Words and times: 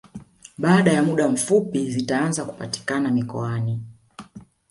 Baada 0.57 0.91
ya 0.91 1.03
muda 1.03 1.27
mfupi 1.27 1.91
zitaanza 1.91 2.45
kupatikana 2.45 3.11
mikoani 3.11 3.81